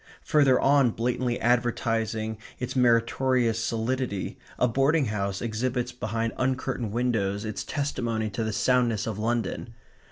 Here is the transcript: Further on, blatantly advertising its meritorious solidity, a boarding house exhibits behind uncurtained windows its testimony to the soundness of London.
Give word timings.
Further 0.23 0.59
on, 0.59 0.89
blatantly 0.89 1.39
advertising 1.39 2.39
its 2.57 2.75
meritorious 2.75 3.63
solidity, 3.63 4.39
a 4.57 4.67
boarding 4.67 5.05
house 5.05 5.43
exhibits 5.43 5.91
behind 5.91 6.33
uncurtained 6.37 6.89
windows 6.91 7.45
its 7.45 7.63
testimony 7.63 8.27
to 8.31 8.43
the 8.43 8.51
soundness 8.51 9.05
of 9.05 9.19
London. 9.19 9.75